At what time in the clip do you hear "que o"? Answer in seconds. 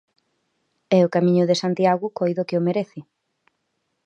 2.47-2.65